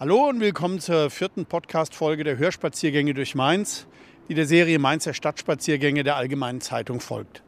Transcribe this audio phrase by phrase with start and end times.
[0.00, 3.86] Hallo und willkommen zur vierten Podcast-Folge der Hörspaziergänge durch Mainz,
[4.30, 7.42] die der Serie Mainzer Stadtspaziergänge der Allgemeinen Zeitung folgt.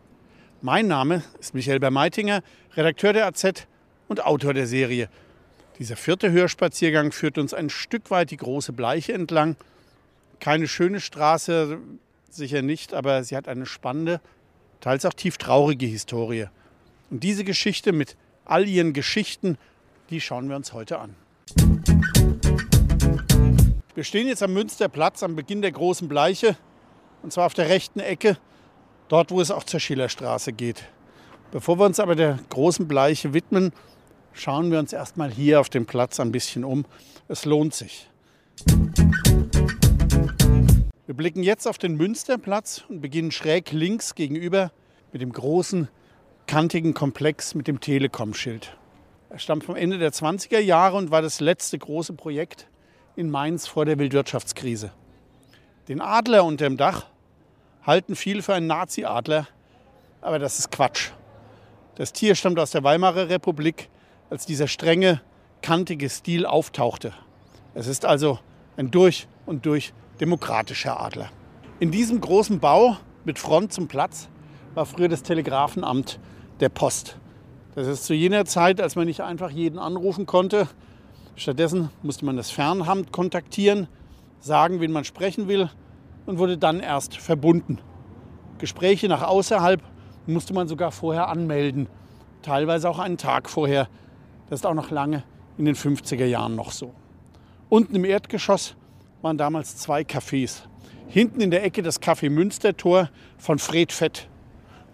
[0.61, 2.43] Mein Name ist Michael Bermeitinger,
[2.77, 3.67] Redakteur der AZ
[4.07, 5.09] und Autor der Serie.
[5.79, 9.57] Dieser vierte Hörspaziergang führt uns ein Stück weit die große Bleiche entlang.
[10.39, 11.79] Keine schöne Straße,
[12.29, 14.21] sicher nicht, aber sie hat eine spannende,
[14.83, 16.49] teils auch tief traurige Historie.
[17.09, 19.57] Und diese Geschichte mit all ihren Geschichten,
[20.11, 21.15] die schauen wir uns heute an.
[23.95, 26.57] Wir stehen jetzt am Münsterplatz am Beginn der großen Bleiche
[27.23, 28.39] und zwar auf der rechten Ecke,
[29.09, 30.85] dort wo es auch zur Schillerstraße geht.
[31.51, 33.75] Bevor wir uns aber der großen Bleiche widmen,
[34.33, 36.87] schauen wir uns erstmal hier auf dem Platz ein bisschen um.
[37.29, 38.09] Es lohnt sich.
[41.05, 44.73] Wir blicken jetzt auf den Münsterplatz und beginnen schräg links gegenüber
[45.13, 45.89] mit dem großen,
[46.47, 48.75] kantigen Komplex mit dem Telekom-Schild.
[49.29, 52.69] Er stammt vom Ende der 20er Jahre und war das letzte große Projekt
[53.17, 54.93] in Mainz vor der Weltwirtschaftskrise.
[55.89, 57.07] Den Adler unter dem Dach
[57.85, 59.47] halten viele für einen Nazi-Adler,
[60.21, 61.11] aber das ist Quatsch.
[61.97, 63.91] Das Tier stammt aus der Weimarer Republik,
[64.31, 65.21] als dieser strenge,
[65.61, 67.13] kantige Stil auftauchte.
[67.75, 68.39] Es ist also
[68.77, 71.31] ein durch und durch demokratischer Adler.
[71.81, 74.29] In diesem großen Bau mit Front zum Platz
[74.75, 76.19] war früher das Telegrafenamt
[76.61, 77.19] der Post.
[77.75, 80.69] Das ist zu jener Zeit, als man nicht einfach jeden anrufen konnte,
[81.35, 83.89] Stattdessen musste man das Fernhamt kontaktieren,
[84.41, 85.71] sagen, wen man sprechen will
[86.27, 87.79] und wurde dann erst verbunden.
[88.59, 89.83] Gespräche nach außerhalb
[90.27, 91.89] musste man sogar vorher anmelden,
[92.43, 93.89] teilweise auch einen Tag vorher.
[94.49, 95.25] Das ist auch noch lange
[95.57, 96.93] in den 50er Jahren noch so.
[97.69, 98.77] Unten im Erdgeschoss
[99.23, 100.63] waren damals zwei Cafés.
[101.09, 104.29] Hinten in der Ecke das Café Münstertor von Fred Fett.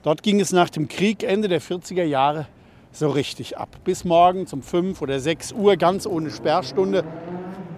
[0.03, 2.47] Dort ging es nach dem Krieg Ende der 40er Jahre
[2.93, 3.69] so richtig ab.
[3.85, 7.05] Bis morgen um 5 oder 6 Uhr, ganz ohne Sperrstunde.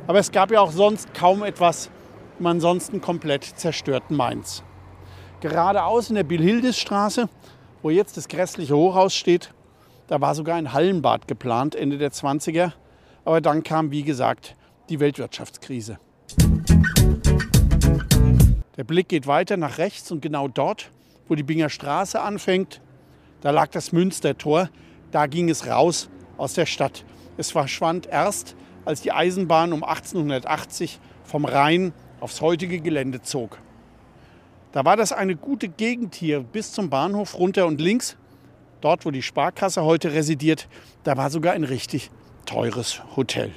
[0.06, 1.91] Aber es gab ja auch sonst kaum etwas
[2.38, 4.62] im ansonsten komplett zerstörten Mainz.
[5.41, 7.28] Geradeaus in der Bilhildisstraße,
[7.82, 9.53] wo jetzt das grässliche Hochhaus steht,
[10.06, 12.72] da war sogar ein Hallenbad geplant Ende der 20er.
[13.25, 14.56] Aber dann kam, wie gesagt,
[14.88, 15.98] die Weltwirtschaftskrise.
[18.77, 20.91] Der Blick geht weiter nach rechts und genau dort,
[21.28, 22.81] wo die Binger Straße anfängt,
[23.41, 24.69] da lag das Münstertor,
[25.10, 27.04] da ging es raus aus der Stadt.
[27.37, 33.59] Es verschwand erst, als die Eisenbahn um 1880 vom Rhein aufs heutige Gelände zog.
[34.72, 38.16] Da war das eine gute Gegend hier bis zum Bahnhof runter und links,
[38.81, 40.69] dort wo die Sparkasse heute residiert,
[41.03, 42.10] da war sogar ein richtig
[42.47, 43.50] teures Hotel.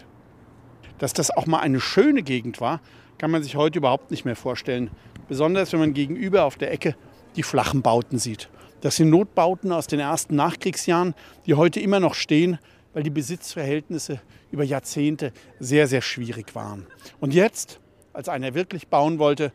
[0.98, 2.82] Dass das auch mal eine schöne Gegend war,
[3.18, 4.90] kann man sich heute überhaupt nicht mehr vorstellen.
[5.28, 6.96] Besonders wenn man gegenüber auf der Ecke
[7.36, 8.50] die flachen Bauten sieht.
[8.82, 12.60] Das sind Notbauten aus den ersten Nachkriegsjahren, die heute immer noch stehen,
[12.94, 14.22] weil die Besitzverhältnisse
[14.52, 16.86] über Jahrzehnte sehr, sehr schwierig waren.
[17.20, 17.80] Und jetzt,
[18.12, 19.52] als einer wirklich bauen wollte,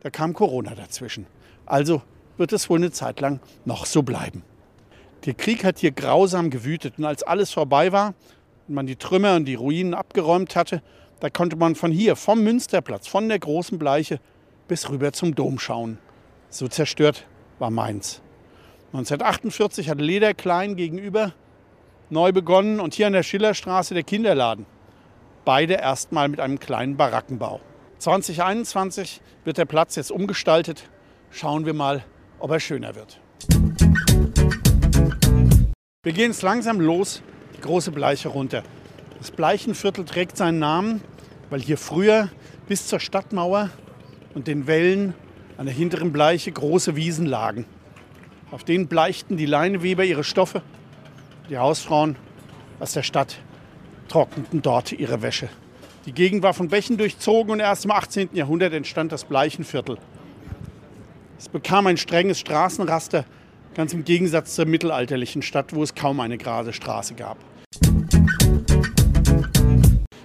[0.00, 1.26] da kam Corona dazwischen.
[1.66, 2.02] Also
[2.36, 4.42] wird es wohl eine Zeit lang noch so bleiben.
[5.26, 8.14] Der Krieg hat hier grausam gewütet und als alles vorbei war
[8.66, 10.82] und man die Trümmer und die Ruinen abgeräumt hatte,
[11.20, 14.20] da konnte man von hier, vom Münsterplatz, von der großen Bleiche
[14.68, 15.98] bis rüber zum Dom schauen.
[16.52, 17.26] So zerstört
[17.60, 18.20] war Mainz.
[18.88, 21.32] 1948 hat Lederklein gegenüber
[22.10, 24.66] neu begonnen und hier an der Schillerstraße der Kinderladen.
[25.44, 27.60] Beide erstmal mit einem kleinen Barackenbau.
[27.98, 30.90] 2021 wird der Platz jetzt umgestaltet.
[31.30, 32.04] Schauen wir mal,
[32.40, 33.20] ob er schöner wird.
[36.02, 37.22] Wir gehen jetzt langsam los,
[37.56, 38.64] die große Bleiche runter.
[39.18, 41.00] Das Bleichenviertel trägt seinen Namen,
[41.48, 42.28] weil hier früher
[42.66, 43.70] bis zur Stadtmauer
[44.34, 45.14] und den Wellen
[45.60, 47.66] an der hinteren Bleiche große Wiesen lagen.
[48.50, 50.62] Auf denen bleichten die Leineweber ihre Stoffe.
[51.50, 52.16] Die Hausfrauen
[52.78, 53.36] aus der Stadt
[54.08, 55.50] trockneten dort ihre Wäsche.
[56.06, 58.30] Die Gegend war von Bächen durchzogen und erst im 18.
[58.32, 59.98] Jahrhundert entstand das Bleichenviertel.
[61.38, 63.26] Es bekam ein strenges Straßenraster,
[63.74, 67.36] ganz im Gegensatz zur mittelalterlichen Stadt, wo es kaum eine gerade Straße gab.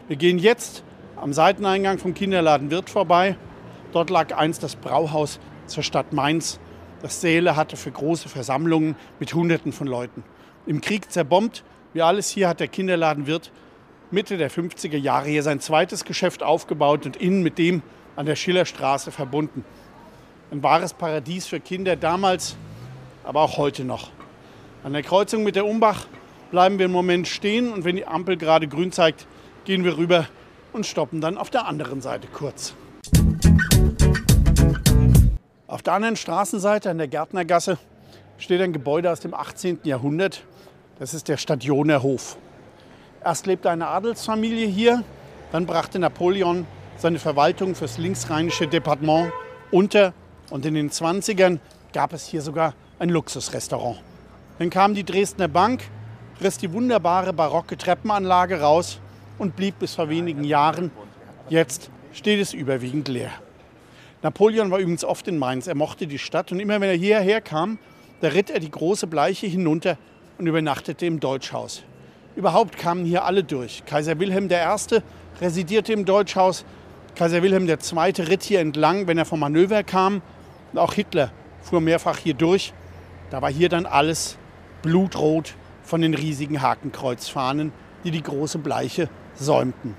[0.08, 0.86] Wir gehen jetzt
[1.18, 3.36] am Seiteneingang vom Kinderladen Wirt vorbei.
[3.95, 6.59] Dort lag einst das Brauhaus zur Stadt Mainz,
[7.01, 10.25] das Säle hatte für große Versammlungen mit Hunderten von Leuten.
[10.65, 11.63] Im Krieg zerbombt,
[11.94, 13.53] wie alles hier hat der Kinderladen Wirt
[14.12, 17.83] Mitte der 50er Jahre hier sein zweites Geschäft aufgebaut und innen mit dem
[18.18, 19.63] an der Schillerstraße verbunden.
[20.51, 22.57] Ein wahres Paradies für Kinder damals,
[23.24, 24.12] aber auch heute noch.
[24.83, 26.06] An der Kreuzung mit der Umbach
[26.51, 29.25] bleiben wir im Moment stehen und wenn die Ampel gerade grün zeigt,
[29.63, 30.27] gehen wir rüber
[30.74, 32.75] und stoppen dann auf der anderen Seite kurz.
[35.68, 37.80] Auf der anderen Straßenseite an der Gärtnergasse
[38.38, 39.80] steht ein Gebäude aus dem 18.
[39.84, 40.44] Jahrhundert.
[41.00, 42.38] Das ist der Stadioner Hof.
[43.24, 45.04] Erst lebte eine Adelsfamilie hier,
[45.52, 46.68] dann brachte Napoleon
[46.98, 49.32] seine Verwaltung fürs linksrheinische Departement
[49.72, 50.14] unter
[50.52, 51.58] und in den 20ern
[51.94, 53.98] gab es hier sogar ein Luxusrestaurant.
[54.60, 55.90] Dann kam die Dresdner Bank,
[56.42, 59.00] riss die wunderbare barocke Treppenanlage raus
[59.40, 60.92] und blieb bis vor wenigen Jahren.
[61.50, 63.32] Jetzt steht es überwiegend leer.
[64.25, 65.68] Napoleon war übrigens oft in Mainz.
[65.68, 67.77] Er mochte die Stadt und immer wenn er hierher kam,
[68.22, 70.00] da ritt er die große Bleiche hinunter
[70.39, 71.83] und übernachtete im Deutschhaus.
[72.36, 73.83] Überhaupt kamen hier alle durch.
[73.86, 75.01] Kaiser Wilhelm I.
[75.39, 76.66] residierte im Deutschhaus.
[77.13, 78.24] Kaiser Wilhelm II.
[78.24, 80.24] ritt hier entlang, wenn er vom Manöver kam.
[80.74, 81.31] Und auch Hitler
[81.62, 82.74] fuhr mehrfach hier durch.
[83.30, 84.39] Da war hier dann alles
[84.81, 87.71] blutrot von den riesigen Hakenkreuzfahnen,
[88.04, 89.94] die die große Bleiche säumten.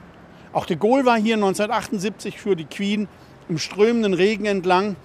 [0.52, 3.06] Auch de Gaulle war hier 1978 für die Queen
[3.48, 4.96] im strömenden Regen entlang.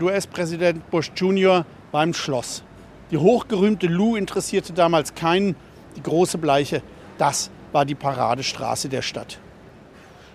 [0.00, 1.66] US-Präsident Bush Jr.
[1.90, 2.62] war im Schloss.
[3.10, 5.54] Die hochgerühmte Lou interessierte damals keinen.
[5.96, 6.82] Die große Bleiche,
[7.18, 9.38] das war die Paradestraße der Stadt.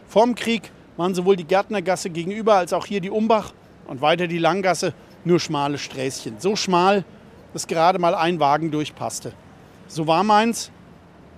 [0.08, 3.54] Vorm Krieg waren sowohl die Gärtnergasse gegenüber als auch hier die Umbach
[3.88, 4.94] und weiter die Langgasse
[5.26, 6.36] nur schmale Sträßchen.
[6.40, 7.04] So schmal,
[7.54, 9.34] dass gerade mal ein Wagen durchpasste.
[9.88, 10.72] So war meins,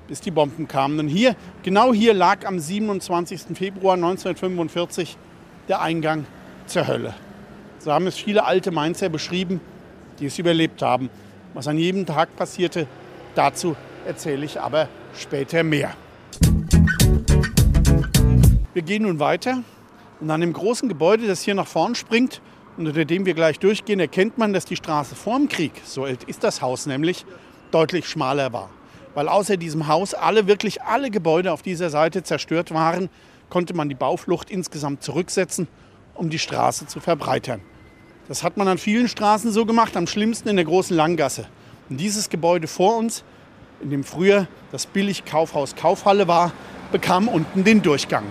[0.08, 1.00] bis die Bomben kamen.
[1.00, 3.56] Und hier, genau hier lag am 27.
[3.58, 5.18] Februar 1945
[5.70, 6.26] der Eingang
[6.66, 7.14] zur Hölle.
[7.78, 9.62] So haben es viele alte Mainzer beschrieben,
[10.20, 11.10] die es überlebt haben.
[11.54, 12.88] Was an jedem Tag passierte,
[13.36, 13.76] dazu
[14.06, 15.94] erzähle ich aber später mehr.
[18.74, 19.60] Wir gehen nun weiter
[20.20, 22.42] und an dem großen Gebäude, das hier nach vorn springt
[22.76, 26.24] und unter dem wir gleich durchgehen, erkennt man, dass die Straße vorm Krieg, so alt
[26.24, 27.26] ist das Haus nämlich,
[27.72, 28.70] deutlich schmaler war.
[29.14, 33.10] Weil außer diesem Haus alle, wirklich alle Gebäude auf dieser Seite zerstört waren,
[33.50, 35.68] konnte man die Bauflucht insgesamt zurücksetzen,
[36.14, 37.62] um die Straße zu verbreitern.
[38.28, 41.48] Das hat man an vielen Straßen so gemacht, am schlimmsten in der großen Langgasse.
[41.90, 43.24] Und dieses Gebäude vor uns,
[43.82, 46.52] in dem früher das Billigkaufhaus Kaufhalle war,
[46.92, 48.26] bekam unten den Durchgang.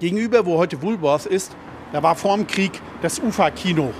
[0.00, 1.54] Gegenüber, wo heute Woolworth ist,
[1.92, 2.72] da war vor dem Krieg
[3.02, 3.92] das UFA-Kino.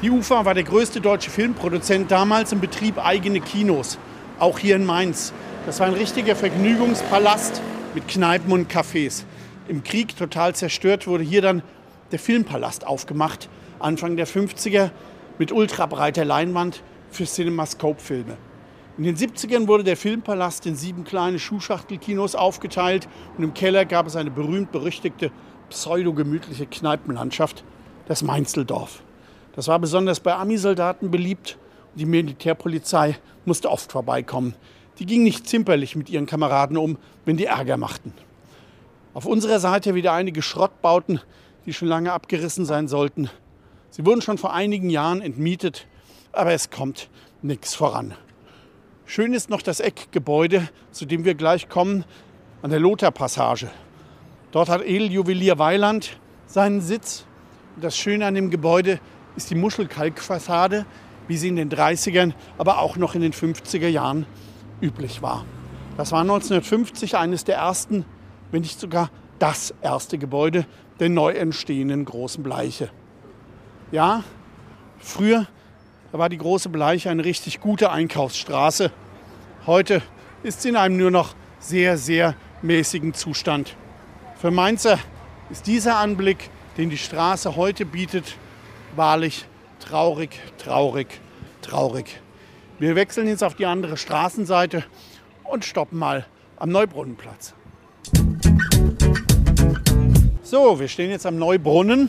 [0.00, 3.98] Die UFA war der größte deutsche Filmproduzent damals und betrieb eigene Kinos,
[4.38, 5.34] auch hier in Mainz.
[5.66, 7.60] Das war ein richtiger Vergnügungspalast
[7.94, 9.24] mit Kneipen und Cafés.
[9.68, 11.62] Im Krieg total zerstört wurde hier dann
[12.12, 13.48] der Filmpalast aufgemacht,
[13.78, 14.90] Anfang der 50er
[15.38, 18.36] mit ultrabreiter Leinwand für Cinemascope-Filme.
[18.98, 23.08] In den 70ern wurde der Filmpalast in sieben kleine Schuhschachtelkinos aufgeteilt
[23.38, 25.30] und im Keller gab es eine berühmt-berüchtigte
[25.70, 27.64] pseudo-gemütliche Kneipenlandschaft,
[28.06, 29.02] das Mainzeldorf.
[29.54, 31.58] Das war besonders bei Amisoldaten beliebt
[31.92, 34.54] und die Militärpolizei musste oft vorbeikommen.
[35.00, 38.12] Die ging nicht zimperlich mit ihren Kameraden um, wenn die Ärger machten.
[39.14, 41.20] Auf unserer Seite wieder einige Schrottbauten,
[41.64, 43.30] die schon lange abgerissen sein sollten.
[43.88, 45.86] Sie wurden schon vor einigen Jahren entmietet,
[46.32, 47.08] aber es kommt
[47.40, 48.14] nichts voran.
[49.06, 52.04] Schön ist noch das Eckgebäude, zu dem wir gleich kommen,
[52.60, 53.70] an der Lothar-Passage.
[54.52, 57.24] Dort hat Edeljuwelier Weiland seinen Sitz.
[57.80, 59.00] Das Schöne an dem Gebäude
[59.34, 60.84] ist die Muschelkalkfassade,
[61.26, 64.26] wie sie in den 30ern, aber auch noch in den 50er Jahren
[64.80, 65.44] üblich war.
[65.96, 68.04] Das war 1950 eines der ersten,
[68.50, 70.66] wenn nicht sogar das erste Gebäude
[70.98, 72.90] der neu entstehenden Großen Bleiche.
[73.90, 74.22] Ja,
[74.98, 75.46] früher
[76.12, 78.90] war die Große Bleiche eine richtig gute Einkaufsstraße.
[79.66, 80.02] Heute
[80.42, 83.76] ist sie in einem nur noch sehr, sehr mäßigen Zustand.
[84.36, 84.98] Für Mainzer
[85.50, 88.36] ist dieser Anblick, den die Straße heute bietet,
[88.96, 89.46] wahrlich
[89.80, 91.20] traurig, traurig,
[91.62, 92.20] traurig.
[92.80, 94.84] Wir wechseln jetzt auf die andere Straßenseite
[95.44, 96.24] und stoppen mal
[96.56, 97.52] am Neubrunnenplatz.
[100.42, 102.08] So, wir stehen jetzt am Neubrunnen,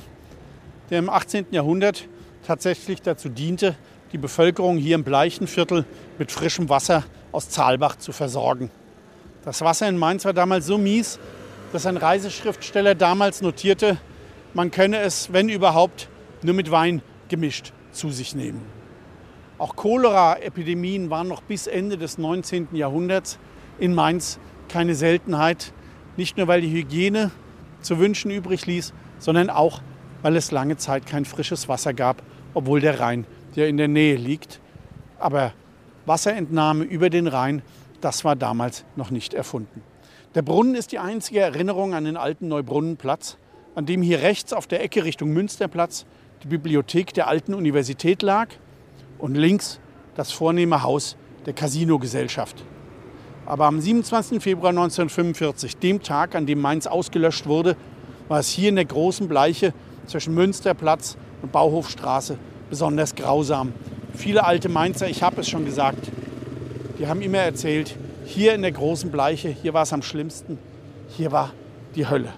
[0.90, 1.48] der im 18.
[1.52, 2.08] Jahrhundert
[2.48, 3.76] tatsächlich dazu diente,
[4.14, 5.84] die Bevölkerung hier im Bleichenviertel
[6.18, 8.72] mit frischem Wasser aus Zahlbach zu versorgen.
[9.44, 11.20] Das Wasser in Mainz war damals so mies,
[11.74, 13.98] dass ein Reiseschriftsteller damals notierte,
[14.54, 16.08] man könne es, wenn überhaupt,
[16.44, 18.81] nur mit Wein gemischt zu sich nehmen.
[19.62, 22.70] Auch Cholera-Epidemien waren noch bis Ende des 19.
[22.72, 23.38] Jahrhunderts
[23.78, 25.72] in Mainz keine Seltenheit.
[26.18, 27.30] Nicht nur, weil die Hygiene
[27.80, 29.84] zu wünschen übrig ließ, sondern auch,
[30.24, 32.24] weil es lange Zeit kein frisches Wasser gab,
[32.56, 34.60] obwohl der Rhein ja in der Nähe liegt.
[35.20, 35.54] Aber
[36.08, 37.62] Wasserentnahme über den Rhein,
[38.02, 39.84] das war damals noch nicht erfunden.
[40.34, 43.38] Der Brunnen ist die einzige Erinnerung an den alten Neubrunnenplatz,
[43.76, 46.08] an dem hier rechts auf der Ecke Richtung Münsterplatz
[46.42, 48.48] die Bibliothek der alten Universität lag
[49.22, 49.80] und links
[50.16, 52.64] das vornehme Haus der Casino-Gesellschaft.
[53.46, 54.42] Aber am 27.
[54.42, 57.76] Februar 1945, dem Tag, an dem Mainz ausgelöscht wurde,
[58.28, 59.74] war es hier in der großen Bleiche
[60.06, 62.38] zwischen Münsterplatz und Bauhofstraße
[62.70, 63.74] besonders grausam.
[64.14, 66.12] Viele alte Mainzer, ich habe es schon gesagt,
[67.00, 70.58] die haben immer erzählt, hier in der großen Bleiche, hier war es am schlimmsten,
[71.10, 71.52] hier war
[71.96, 72.34] die Hölle.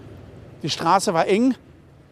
[0.63, 1.55] Die Straße war eng,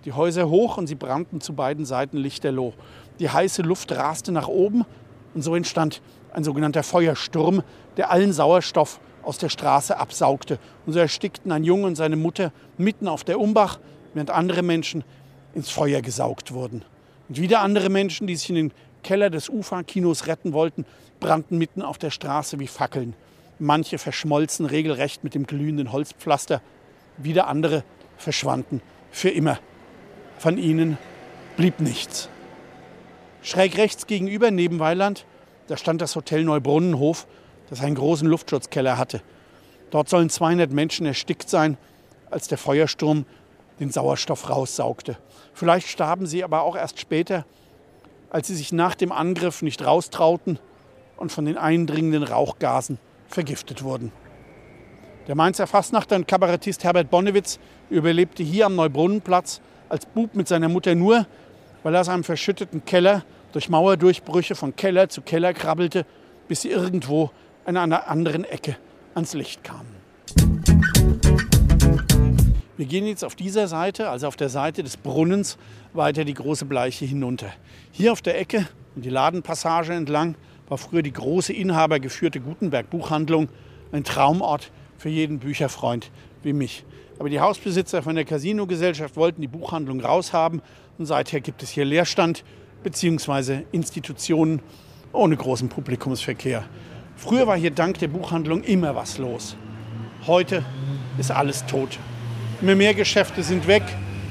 [0.05, 2.73] die Häuser hoch und sie brannten zu beiden Seiten lichterloh.
[3.19, 4.85] Die heiße Luft raste nach oben
[5.33, 6.01] und so entstand
[6.33, 7.63] ein sogenannter Feuersturm,
[7.97, 10.59] der allen Sauerstoff aus der Straße absaugte.
[10.85, 13.79] Und so erstickten ein Junge und seine Mutter mitten auf der Umbach,
[14.13, 15.03] während andere Menschen
[15.53, 16.83] ins Feuer gesaugt wurden.
[17.29, 20.85] Und wieder andere Menschen, die sich in den Keller des Ufa-Kinos retten wollten,
[21.19, 23.15] brannten mitten auf der Straße wie Fackeln.
[23.59, 26.61] Manche verschmolzen regelrecht mit dem glühenden Holzpflaster,
[27.17, 27.83] wieder andere
[28.17, 29.59] verschwanden für immer.
[30.39, 30.97] Von ihnen
[31.57, 32.29] blieb nichts.
[33.41, 35.25] Schräg rechts gegenüber, neben Weiland,
[35.67, 37.27] da stand das Hotel Neubrunnenhof,
[37.69, 39.21] das einen großen Luftschutzkeller hatte.
[39.89, 41.77] Dort sollen 200 Menschen erstickt sein,
[42.29, 43.25] als der Feuersturm
[43.79, 45.17] den Sauerstoff raussaugte.
[45.53, 47.45] Vielleicht starben sie aber auch erst später,
[48.29, 50.59] als sie sich nach dem Angriff nicht raustrauten
[51.17, 54.11] und von den eindringenden Rauchgasen vergiftet wurden.
[55.27, 60.69] Der Mainzer Fastnachter und Kabarettist Herbert Bonnewitz überlebte hier am Neubrunnenplatz als Bub mit seiner
[60.69, 61.27] Mutter nur,
[61.83, 66.05] weil er aus einem verschütteten Keller durch Mauerdurchbrüche von Keller zu Keller krabbelte,
[66.47, 67.31] bis sie irgendwo
[67.65, 68.77] an einer anderen Ecke
[69.13, 69.95] ans Licht kamen.
[72.77, 75.57] Wir gehen jetzt auf dieser Seite, also auf der Seite des Brunnens,
[75.93, 77.51] weiter die große Bleiche hinunter.
[77.91, 80.35] Hier auf der Ecke und die Ladenpassage entlang
[80.67, 83.49] war früher die große inhabergeführte Gutenberg Buchhandlung
[83.91, 86.11] ein Traumort für jeden Bücherfreund
[86.43, 86.85] wie mich.
[87.21, 90.59] Aber die Hausbesitzer von der Casino-Gesellschaft wollten die Buchhandlung raushaben
[90.97, 92.43] und seither gibt es hier Leerstand
[92.81, 93.59] bzw.
[93.71, 94.59] Institutionen
[95.13, 96.63] ohne großen Publikumsverkehr.
[97.15, 99.55] Früher war hier dank der Buchhandlung immer was los.
[100.25, 100.65] Heute
[101.19, 101.99] ist alles tot.
[102.59, 103.83] Immer mehr Geschäfte sind weg.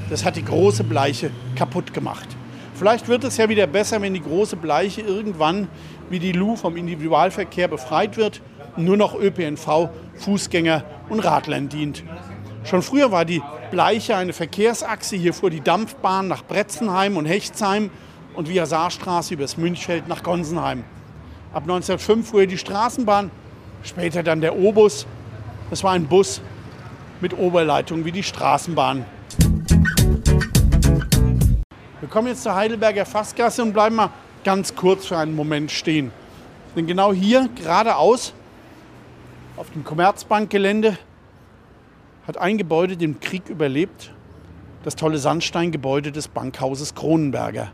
[0.08, 2.26] Das hat die große Bleiche kaputt gemacht.
[2.74, 5.68] Vielleicht wird es ja wieder besser, wenn die große Bleiche irgendwann
[6.08, 8.42] wie die Lu vom Individualverkehr befreit wird
[8.74, 12.02] und nur noch ÖPNV, Fußgänger und Radlern dient.
[12.64, 15.16] Schon früher war die Bleiche eine Verkehrsachse.
[15.16, 17.90] Hier fuhr die Dampfbahn nach Bretzenheim und Hechtsheim
[18.34, 20.84] und via Saarstraße übers Münchfeld nach Gonsenheim.
[21.52, 23.30] Ab 1905 fuhr die Straßenbahn,
[23.82, 25.06] später dann der Obus.
[25.70, 26.40] Das war ein Bus
[27.20, 29.04] mit Oberleitung wie die Straßenbahn.
[32.00, 34.10] Wir kommen jetzt zur Heidelberger Fassgasse und bleiben mal
[34.44, 36.12] ganz kurz für einen Moment stehen.
[36.76, 38.32] Denn genau hier, geradeaus,
[39.56, 40.96] auf dem Commerzbankgelände,
[42.30, 44.12] hat ein Gebäude den Krieg überlebt,
[44.84, 47.72] das tolle Sandsteingebäude des Bankhauses Kronenberger.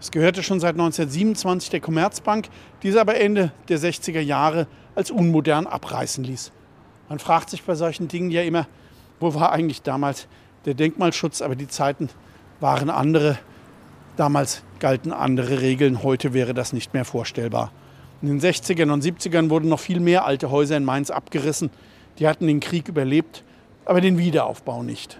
[0.00, 2.48] Es gehörte schon seit 1927 der Commerzbank,
[2.82, 6.52] diese aber Ende der 60er Jahre als unmodern abreißen ließ.
[7.10, 8.66] Man fragt sich bei solchen Dingen ja immer,
[9.20, 10.26] wo war eigentlich damals
[10.64, 12.08] der Denkmalschutz, aber die Zeiten
[12.60, 13.38] waren andere.
[14.16, 17.72] Damals galten andere Regeln, heute wäre das nicht mehr vorstellbar.
[18.22, 21.68] In den 60ern und 70ern wurden noch viel mehr alte Häuser in Mainz abgerissen.
[22.18, 23.44] Die hatten den Krieg überlebt,
[23.84, 25.18] aber den Wiederaufbau nicht.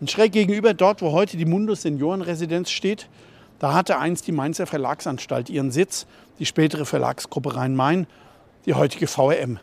[0.00, 3.08] Und schräg gegenüber dort, wo heute die Mundus Seniorenresidenz steht,
[3.58, 6.06] da hatte einst die Mainzer Verlagsanstalt ihren Sitz,
[6.38, 8.06] die spätere Verlagsgruppe Rhein-Main,
[8.64, 9.58] die heutige VRM.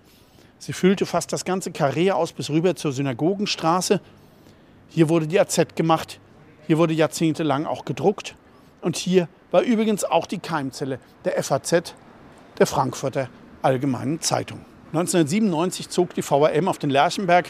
[0.59, 4.01] Sie füllte fast das ganze Karree aus bis rüber zur Synagogenstraße.
[4.89, 6.19] Hier wurde die AZ gemacht,
[6.67, 8.35] hier wurde jahrzehntelang auch gedruckt.
[8.81, 11.95] Und hier war übrigens auch die Keimzelle der FAZ,
[12.59, 13.29] der Frankfurter
[13.63, 14.59] Allgemeinen Zeitung.
[14.93, 17.47] 1997 zog die VRM auf den Lerchenberg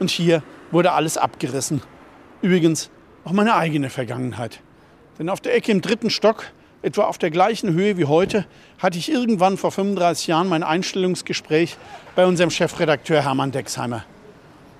[0.00, 0.42] und hier
[0.72, 1.82] wurde alles abgerissen.
[2.42, 2.90] Übrigens
[3.24, 4.60] auch meine eigene Vergangenheit.
[5.18, 6.46] Denn auf der Ecke im dritten Stock,
[6.82, 8.46] etwa auf der gleichen Höhe wie heute,
[8.78, 11.76] hatte ich irgendwann vor 35 Jahren mein Einstellungsgespräch
[12.16, 14.04] bei unserem Chefredakteur Hermann Dexheimer.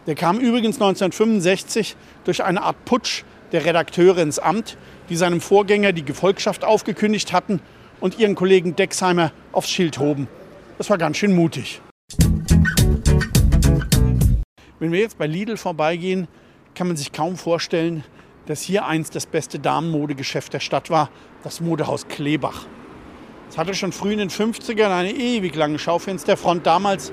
[0.06, 3.22] Der kam übrigens 1965 durch eine Art Putsch
[3.52, 4.78] der Redakteure ins Amt,
[5.10, 7.60] die seinem Vorgänger die Gefolgschaft aufgekündigt hatten
[8.00, 10.28] und ihren Kollegen Dexheimer aufs Schild hoben.
[10.78, 11.82] Das war ganz schön mutig.
[14.80, 16.26] Wenn wir jetzt bei Lidl vorbeigehen,
[16.74, 18.02] kann man sich kaum vorstellen,
[18.46, 21.10] dass hier einst das beste Damenmodegeschäft der Stadt war,
[21.44, 22.64] das Modehaus Kleebach.
[23.50, 27.12] Es hatte schon früh in den 50ern eine ewig lange Schaufensterfront, damals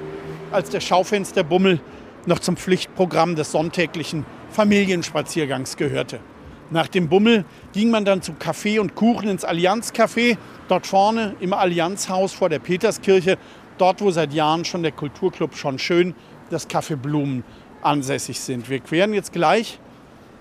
[0.50, 1.82] als der Schaufensterbummel
[2.26, 6.22] noch zum Pflichtprogramm des sonntäglichen Familienspaziergangs gehörte.
[6.70, 7.44] Nach dem Bummel
[7.74, 10.38] ging man dann zu Kaffee und Kuchen ins Allianzcafé,
[10.70, 13.38] dort vorne im Allianzhaus vor der Peterskirche,
[13.78, 16.16] dort wo seit Jahren schon der Kulturclub schon schön
[16.50, 17.44] das Café Blumen
[17.82, 18.70] ansässig sind.
[18.70, 19.80] Wir queren jetzt gleich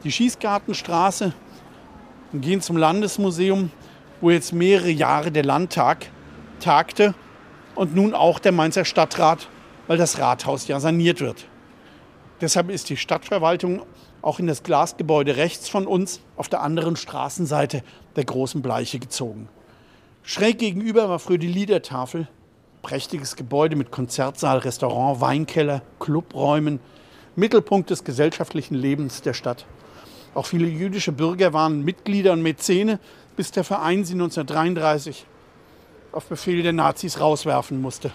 [0.05, 1.33] die Schießgartenstraße
[2.33, 3.71] und gehen zum Landesmuseum,
[4.21, 6.07] wo jetzt mehrere Jahre der Landtag
[6.61, 7.15] tagte
[7.75, 9.49] und nun auch der Mainzer Stadtrat,
[9.87, 11.47] weil das Rathaus ja saniert wird.
[12.41, 13.83] Deshalb ist die Stadtverwaltung
[14.23, 17.83] auch in das Glasgebäude rechts von uns auf der anderen Straßenseite
[18.17, 19.49] der großen Bleiche gezogen.
[20.23, 22.27] Schräg gegenüber war früher die Liedertafel,
[22.87, 26.79] prächtiges Gebäude mit Konzertsaal, Restaurant, Weinkeller, Clubräumen,
[27.35, 29.67] Mittelpunkt des gesellschaftlichen Lebens der Stadt.
[30.37, 33.01] Auch viele jüdische Bürger waren Mitglieder und Mäzene,
[33.35, 35.27] bis der Verein sie 1933
[36.13, 38.13] auf Befehl der Nazis rauswerfen musste.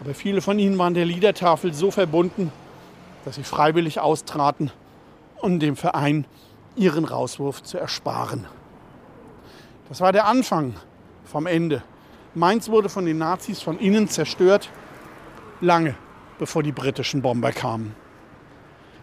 [0.00, 2.52] Aber viele von ihnen waren der Liedertafel so verbunden,
[3.24, 4.70] dass sie freiwillig austraten,
[5.42, 6.26] um dem Verein
[6.76, 8.46] ihren Rauswurf zu ersparen.
[9.88, 10.76] Das war der Anfang
[11.24, 11.82] vom Ende.
[12.34, 14.70] Mainz wurde von den Nazis von innen zerstört,
[15.60, 15.94] lange
[16.38, 17.94] bevor die britischen Bomber kamen.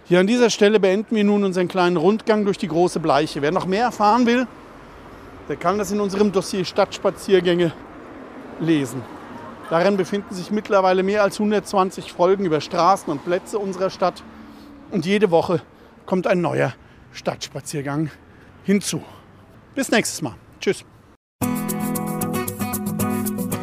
[0.06, 3.42] Hier an dieser Stelle beenden wir nun unseren kleinen Rundgang durch die große Bleiche.
[3.42, 4.48] Wer noch mehr erfahren will,
[5.50, 7.74] der kann das in unserem Dossier Stadtspaziergänge
[8.60, 9.02] lesen.
[9.70, 14.24] Darin befinden sich mittlerweile mehr als 120 Folgen über Straßen und Plätze unserer Stadt.
[14.92, 15.62] Und jede Woche
[16.06, 16.74] kommt ein neuer
[17.12, 18.10] Stadtspaziergang
[18.64, 19.04] hinzu.
[19.76, 20.36] Bis nächstes Mal.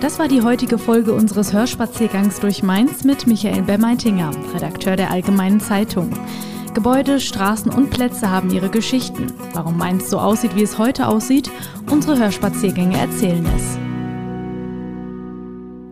[0.00, 5.60] Das war die heutige Folge unseres Hörspaziergangs durch Mainz mit Michael Bermeitinger, Redakteur der Allgemeinen
[5.60, 6.10] Zeitung.
[6.74, 9.32] Gebäude, Straßen und Plätze haben ihre Geschichten.
[9.52, 11.50] Warum Mainz so aussieht, wie es heute aussieht,
[11.90, 13.78] unsere Hörspaziergänge erzählen es.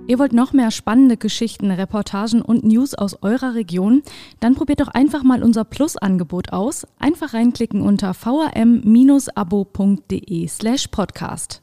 [0.08, 4.02] Ihr wollt noch mehr spannende Geschichten, Reportagen und News aus eurer Region?
[4.40, 6.86] Dann probiert doch einfach mal unser Plus-Angebot aus.
[6.98, 9.28] Einfach reinklicken unter vrm-abo.de
[10.48, 11.62] slash podcast.